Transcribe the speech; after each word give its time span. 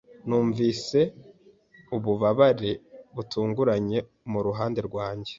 Numvise 0.27 0.99
ububabare 1.95 2.71
butunguranye 3.15 3.99
muruhande 4.31 4.79
rwanjye. 4.87 5.29